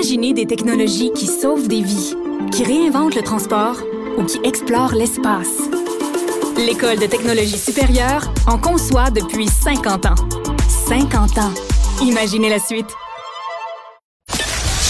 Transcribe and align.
Imaginez 0.00 0.32
des 0.32 0.46
technologies 0.46 1.12
qui 1.12 1.26
sauvent 1.26 1.68
des 1.68 1.82
vies, 1.82 2.14
qui 2.52 2.64
réinventent 2.64 3.14
le 3.14 3.20
transport 3.20 3.76
ou 4.16 4.24
qui 4.24 4.40
explorent 4.44 4.94
l'espace. 4.94 5.58
L'École 6.56 6.98
de 6.98 7.04
technologie 7.04 7.58
supérieure 7.58 8.32
en 8.46 8.56
conçoit 8.56 9.10
depuis 9.10 9.46
50 9.46 10.06
ans. 10.06 10.14
50 10.88 11.36
ans. 11.36 11.52
Imaginez 12.00 12.48
la 12.48 12.58
suite. 12.58 12.86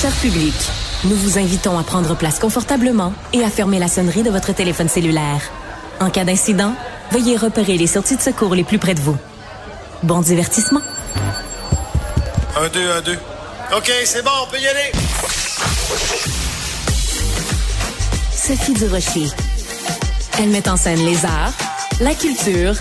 Cher 0.01 0.13
public, 0.23 0.55
nous 1.03 1.17
vous 1.17 1.39
invitons 1.39 1.77
à 1.77 1.83
prendre 1.83 2.15
place 2.15 2.39
confortablement 2.39 3.13
et 3.33 3.43
à 3.43 3.51
fermer 3.51 3.81
la 3.81 3.89
sonnerie 3.89 4.23
de 4.23 4.31
votre 4.31 4.55
téléphone 4.55 4.89
cellulaire. 4.89 5.43
En 5.99 6.11
cas 6.11 6.23
d'incident, 6.23 6.73
veuillez 7.11 7.37
repérer 7.37 7.77
les 7.77 7.89
sorties 7.89 8.17
de 8.17 8.23
secours 8.23 8.55
les 8.55 8.63
plus 8.63 8.79
près 8.79 8.95
de 8.95 9.01
vous. 9.01 9.17
Bon 10.05 10.21
divertissement. 10.21 10.83
Un, 12.57 12.69
deux, 12.69 12.91
un, 12.93 13.03
deux. 13.03 13.19
OK, 13.77 13.93
c'est 14.05 14.23
bon, 14.23 14.31
on 14.43 14.51
peut 14.51 14.59
y 14.59 14.67
aller. 14.67 14.91
Sophie 18.35 18.73
Durocher. 18.73 19.29
Elle 20.41 20.49
met 20.49 20.69
en 20.69 20.77
scène 20.77 21.05
les 21.05 21.25
arts, 21.25 21.53
la 22.01 22.15
culture 22.15 22.75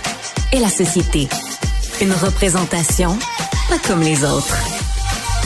et 0.52 0.58
la 0.58 0.70
société. 0.70 1.28
Une 2.02 2.14
représentation 2.14 3.20
pas 3.70 3.78
comme 3.88 4.02
les 4.02 4.24
autres. 4.24 4.58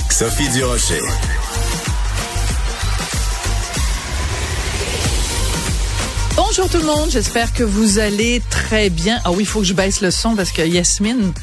Sophie 0.10 0.48
Durocher. 0.50 1.02
Bonjour 6.38 6.70
tout 6.70 6.78
le 6.78 6.86
monde, 6.86 7.10
j'espère 7.10 7.52
que 7.52 7.64
vous 7.64 8.00
allez 8.00 8.42
très 8.50 8.90
bien. 8.90 9.20
Ah 9.26 9.32
oui, 9.32 9.40
il 9.44 9.46
faut 9.46 9.60
que 9.60 9.66
je 9.66 9.74
baisse 9.74 10.00
le 10.00 10.10
son 10.10 10.38
parce 10.38 10.52
que 10.52 10.62
Yasmine 10.62 11.34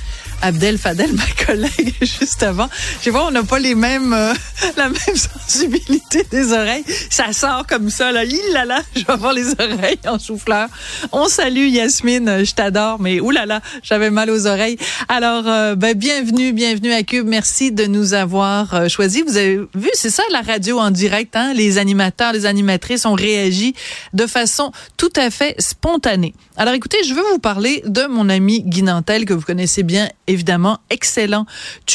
Abdel 0.42 0.78
Fadel, 0.78 1.12
ma 1.14 1.44
collègue, 1.44 1.94
juste 2.00 2.42
avant. 2.42 2.68
Je 3.02 3.10
pas, 3.10 3.24
on 3.26 3.30
n'a 3.30 3.42
pas 3.42 3.58
les 3.58 3.74
mêmes, 3.74 4.12
euh, 4.12 4.32
la 4.76 4.88
même 4.88 5.16
sensibilité 5.16 6.24
des 6.30 6.52
oreilles. 6.52 6.84
Ça 7.10 7.32
sort 7.32 7.66
comme 7.68 7.90
ça, 7.90 8.12
là. 8.12 8.24
Il 8.24 8.40
là 8.52 8.80
je 8.94 9.04
vais 9.04 9.12
avoir 9.12 9.32
les 9.32 9.50
oreilles 9.52 9.98
en 10.06 10.18
souffleur. 10.18 10.68
On 11.12 11.28
salue 11.28 11.68
Yasmine, 11.68 12.44
je 12.44 12.52
t'adore, 12.52 13.00
mais 13.00 13.20
oulala, 13.20 13.60
j'avais 13.82 14.10
mal 14.10 14.30
aux 14.30 14.46
oreilles. 14.46 14.78
Alors, 15.08 15.44
euh, 15.46 15.74
ben, 15.74 15.94
bienvenue, 15.94 16.52
bienvenue 16.52 16.92
à 16.92 17.02
Cube. 17.02 17.26
Merci 17.26 17.72
de 17.72 17.86
nous 17.86 18.14
avoir 18.14 18.74
euh, 18.74 18.88
choisis. 18.88 19.24
Vous 19.26 19.36
avez 19.36 19.56
vu, 19.74 19.90
c'est 19.94 20.10
ça 20.10 20.22
la 20.32 20.40
radio 20.40 20.78
en 20.78 20.90
direct, 20.90 21.36
hein? 21.36 21.52
Les 21.54 21.78
animateurs, 21.78 22.32
les 22.32 22.46
animatrices 22.46 23.06
ont 23.06 23.14
réagi 23.14 23.74
de 24.12 24.26
façon 24.26 24.72
tout 24.96 25.12
à 25.16 25.30
fait 25.30 25.54
spontanée. 25.58 26.34
Alors 26.56 26.74
écoutez, 26.74 26.98
je 27.04 27.14
veux 27.14 27.22
vous 27.32 27.38
parler 27.38 27.82
de 27.86 28.06
mon 28.06 28.28
ami 28.28 28.62
Guy 28.62 28.82
Nantel, 28.82 29.24
que 29.24 29.32
vous 29.32 29.40
connaissez 29.40 29.82
bien 29.82 30.08
évidemment, 30.30 30.78
excellent 30.90 31.46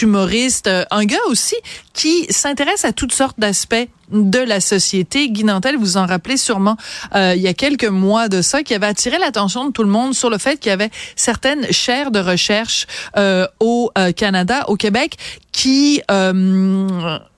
humoriste, 0.01 0.67
euh, 0.67 0.85
un 0.91 1.05
gars 1.05 1.17
aussi 1.29 1.55
qui 1.93 2.25
s'intéresse 2.29 2.85
à 2.85 2.91
toutes 2.91 3.13
sortes 3.13 3.39
d'aspects 3.39 3.87
de 4.11 4.39
la 4.39 4.59
société. 4.59 5.29
Guy 5.29 5.43
Nantel, 5.43 5.77
vous 5.77 5.97
en 5.97 6.05
rappelez 6.05 6.37
sûrement 6.37 6.77
euh, 7.15 7.33
il 7.35 7.41
y 7.41 7.47
a 7.47 7.53
quelques 7.53 7.85
mois 7.85 8.29
de 8.29 8.41
ça, 8.41 8.63
qui 8.63 8.73
avait 8.73 8.85
attiré 8.87 9.17
l'attention 9.17 9.65
de 9.65 9.71
tout 9.71 9.83
le 9.83 9.89
monde 9.89 10.13
sur 10.13 10.29
le 10.29 10.37
fait 10.37 10.59
qu'il 10.59 10.69
y 10.69 10.73
avait 10.73 10.91
certaines 11.15 11.71
chaires 11.71 12.11
de 12.11 12.19
recherche 12.19 12.87
euh, 13.17 13.47
au 13.59 13.91
euh, 13.97 14.11
Canada, 14.11 14.65
au 14.67 14.75
Québec, 14.75 15.17
qui 15.51 16.01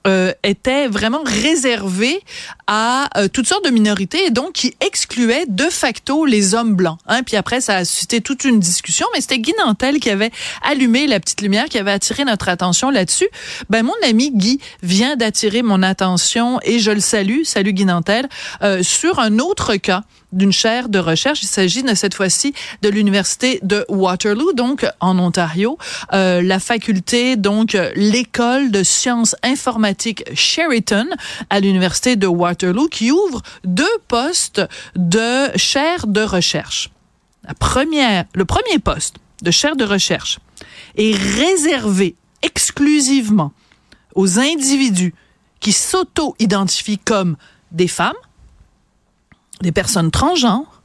euh, 0.08 0.32
étaient 0.42 0.88
vraiment 0.88 1.20
réservées 1.22 2.20
à 2.66 3.10
euh, 3.18 3.28
toutes 3.28 3.46
sortes 3.46 3.64
de 3.66 3.70
minorités 3.70 4.24
et 4.24 4.30
donc 4.30 4.52
qui 4.52 4.74
excluaient 4.80 5.44
de 5.46 5.64
facto 5.64 6.24
les 6.24 6.54
hommes 6.54 6.74
blancs. 6.74 6.98
Hein. 7.06 7.22
Puis 7.22 7.36
après, 7.36 7.60
ça 7.60 7.76
a 7.76 7.84
suscité 7.84 8.22
toute 8.22 8.44
une 8.44 8.58
discussion, 8.58 9.06
mais 9.12 9.20
c'était 9.20 9.38
Guy 9.38 9.52
Nantel 9.58 10.00
qui 10.00 10.08
avait 10.08 10.30
allumé 10.62 11.06
la 11.06 11.20
petite 11.20 11.42
lumière, 11.42 11.66
qui 11.66 11.78
avait 11.78 11.92
attiré 11.92 12.24
notre 12.24 12.48
attention 12.48 12.88
là-dessus. 12.88 13.28
Ben 13.68 13.82
mon 13.82 13.92
ami 14.02 14.30
Guy 14.30 14.60
vient 14.82 15.16
d'attirer 15.16 15.60
mon 15.60 15.82
attention 15.82 16.58
et 16.62 16.78
je 16.78 16.90
le 16.90 17.00
salue, 17.00 17.42
salut 17.44 17.74
Guy 17.74 17.84
Nantel, 17.84 18.28
euh, 18.62 18.82
sur 18.82 19.18
un 19.18 19.38
autre 19.38 19.76
cas 19.76 20.04
d'une 20.32 20.52
chaire 20.52 20.88
de 20.88 20.98
recherche. 20.98 21.42
Il 21.42 21.46
s'agit 21.46 21.82
de 21.82 21.94
cette 21.94 22.14
fois-ci 22.14 22.54
de 22.82 22.88
l'université 22.88 23.60
de 23.62 23.84
Waterloo, 23.88 24.52
donc 24.52 24.86
en 25.00 25.18
Ontario, 25.18 25.78
euh, 26.12 26.42
la 26.42 26.60
faculté, 26.60 27.36
donc 27.36 27.76
l'école 27.94 28.70
de 28.70 28.82
sciences 28.82 29.36
informatiques 29.42 29.97
Sheraton 30.34 31.08
à 31.50 31.60
l'université 31.60 32.16
de 32.16 32.26
Waterloo, 32.26 32.88
qui 32.88 33.10
ouvre 33.10 33.42
deux 33.64 33.86
postes 34.08 34.62
de 34.96 35.56
chaire 35.56 36.06
de 36.06 36.22
recherche. 36.22 36.90
La 37.44 37.54
première, 37.54 38.24
le 38.34 38.44
premier 38.44 38.78
poste 38.78 39.16
de 39.42 39.50
chaire 39.50 39.76
de 39.76 39.84
recherche 39.84 40.38
est 40.96 41.14
réservé 41.14 42.16
exclusivement 42.42 43.52
aux 44.14 44.38
individus 44.38 45.14
qui 45.60 45.72
s'auto-identifient 45.72 46.98
comme 46.98 47.36
des 47.72 47.88
femmes, 47.88 48.12
des 49.60 49.72
personnes 49.72 50.10
transgenres, 50.10 50.82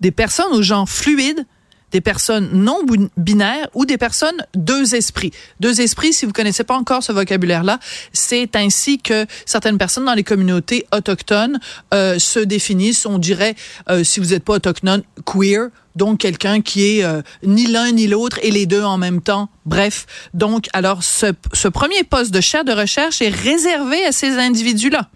des 0.00 0.10
personnes 0.10 0.52
au 0.52 0.62
genre 0.62 0.88
fluide, 0.88 1.46
des 1.92 2.00
personnes 2.00 2.50
non 2.52 2.80
binaires 3.16 3.68
ou 3.74 3.86
des 3.86 3.98
personnes 3.98 4.44
deux 4.54 4.94
esprits. 4.94 5.32
Deux 5.60 5.80
esprits, 5.80 6.12
si 6.12 6.26
vous 6.26 6.32
connaissez 6.32 6.64
pas 6.64 6.76
encore 6.76 7.02
ce 7.02 7.12
vocabulaire-là, 7.12 7.78
c'est 8.12 8.56
ainsi 8.56 8.98
que 8.98 9.26
certaines 9.44 9.78
personnes 9.78 10.04
dans 10.04 10.14
les 10.14 10.24
communautés 10.24 10.86
autochtones 10.92 11.60
euh, 11.94 12.18
se 12.18 12.40
définissent. 12.40 13.06
On 13.06 13.18
dirait, 13.18 13.54
euh, 13.88 14.04
si 14.04 14.20
vous 14.20 14.26
n'êtes 14.26 14.44
pas 14.44 14.54
autochtone, 14.54 15.02
queer, 15.24 15.68
donc 15.94 16.18
quelqu'un 16.18 16.60
qui 16.60 16.98
est 16.98 17.04
euh, 17.04 17.22
ni 17.42 17.66
l'un 17.66 17.92
ni 17.92 18.06
l'autre 18.06 18.38
et 18.42 18.50
les 18.50 18.66
deux 18.66 18.82
en 18.82 18.98
même 18.98 19.22
temps. 19.22 19.48
Bref, 19.64 20.06
donc 20.34 20.66
alors 20.72 21.02
ce, 21.02 21.32
ce 21.52 21.68
premier 21.68 22.04
poste 22.04 22.32
de 22.32 22.40
chaire 22.40 22.64
de 22.64 22.72
recherche 22.72 23.22
est 23.22 23.30
réservé 23.30 24.04
à 24.04 24.12
ces 24.12 24.38
individus-là 24.38 25.08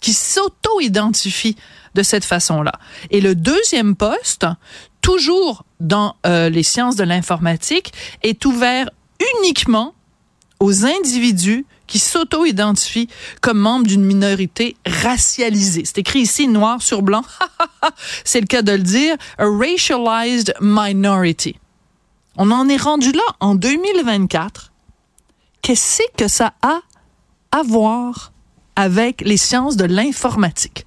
qui 0.00 0.12
s'auto-identifient 0.12 1.56
de 1.94 2.02
cette 2.02 2.24
façon-là. 2.24 2.72
Et 3.10 3.20
le 3.20 3.34
deuxième 3.34 3.96
poste, 3.96 4.46
toujours 5.06 5.62
dans 5.78 6.16
euh, 6.26 6.48
les 6.48 6.64
sciences 6.64 6.96
de 6.96 7.04
l'informatique, 7.04 7.92
est 8.24 8.44
ouvert 8.44 8.90
uniquement 9.38 9.94
aux 10.58 10.84
individus 10.84 11.64
qui 11.86 12.00
s'auto-identifient 12.00 13.08
comme 13.40 13.56
membres 13.56 13.86
d'une 13.86 14.02
minorité 14.02 14.76
racialisée. 14.84 15.84
C'est 15.84 15.98
écrit 15.98 16.22
ici 16.22 16.48
noir 16.48 16.82
sur 16.82 17.02
blanc. 17.02 17.22
C'est 18.24 18.40
le 18.40 18.46
cas 18.46 18.62
de 18.62 18.72
le 18.72 18.80
dire. 18.80 19.16
A 19.38 19.44
racialized 19.44 20.54
minority. 20.60 21.54
On 22.36 22.50
en 22.50 22.68
est 22.68 22.76
rendu 22.76 23.12
là 23.12 23.22
en 23.38 23.54
2024. 23.54 24.72
Qu'est-ce 25.62 26.02
que 26.16 26.26
ça 26.26 26.54
a 26.62 26.80
à 27.52 27.62
voir 27.62 28.32
avec 28.74 29.20
les 29.20 29.36
sciences 29.36 29.76
de 29.76 29.84
l'informatique? 29.84 30.84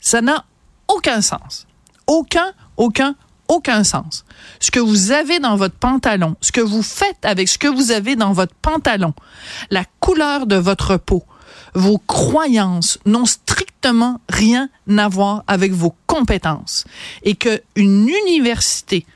Ça 0.00 0.22
n'a 0.22 0.46
aucun 0.88 1.20
sens. 1.20 1.66
Aucun, 2.06 2.54
aucun, 2.78 3.14
aucun 3.48 3.84
sens. 3.84 4.24
Ce 4.60 4.70
que 4.70 4.80
vous 4.80 5.12
avez 5.12 5.38
dans 5.38 5.56
votre 5.56 5.76
pantalon, 5.76 6.36
ce 6.40 6.52
que 6.52 6.60
vous 6.60 6.82
faites 6.82 7.24
avec 7.24 7.48
ce 7.48 7.58
que 7.58 7.68
vous 7.68 7.90
avez 7.90 8.16
dans 8.16 8.32
votre 8.32 8.54
pantalon, 8.54 9.14
la 9.70 9.84
couleur 10.00 10.46
de 10.46 10.56
votre 10.56 10.96
peau, 10.96 11.24
vos 11.74 11.98
croyances 11.98 12.98
n'ont 13.04 13.26
strictement 13.26 14.20
rien 14.28 14.68
à 14.96 15.08
voir 15.08 15.44
avec 15.46 15.72
vos 15.72 15.94
compétences. 16.06 16.84
Et 17.22 17.34
que 17.34 17.60
une 17.74 18.08
université 18.08 19.06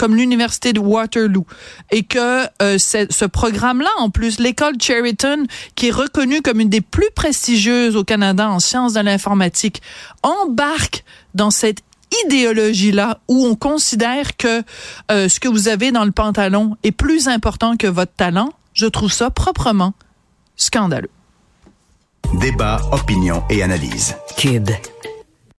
comme 0.00 0.16
l'université 0.16 0.72
de 0.72 0.80
Waterloo 0.80 1.44
et 1.90 2.04
que 2.04 2.46
euh, 2.62 2.78
ce 2.78 3.24
programme-là, 3.26 3.90
en 3.98 4.08
plus, 4.08 4.40
l'école 4.40 4.80
Cheriton, 4.80 5.44
qui 5.74 5.88
est 5.88 5.90
reconnue 5.90 6.40
comme 6.40 6.58
une 6.58 6.70
des 6.70 6.80
plus 6.80 7.10
prestigieuses 7.14 7.96
au 7.96 8.02
Canada 8.02 8.48
en 8.48 8.60
sciences 8.60 8.94
de 8.94 9.00
l'informatique, 9.00 9.82
embarque 10.22 11.04
dans 11.34 11.50
cette 11.50 11.82
idéologie-là 12.24 13.18
où 13.28 13.46
on 13.46 13.54
considère 13.54 14.36
que 14.36 14.62
euh, 15.10 15.28
ce 15.28 15.40
que 15.40 15.48
vous 15.48 15.68
avez 15.68 15.92
dans 15.92 16.04
le 16.04 16.12
pantalon 16.12 16.76
est 16.82 16.92
plus 16.92 17.28
important 17.28 17.76
que 17.76 17.86
votre 17.86 18.12
talent, 18.14 18.52
je 18.72 18.86
trouve 18.86 19.12
ça 19.12 19.30
proprement 19.30 19.94
scandaleux. 20.56 21.10
Débat, 22.34 22.80
opinion 22.92 23.42
et 23.50 23.62
analyse. 23.62 24.14
Cube. 24.36 24.70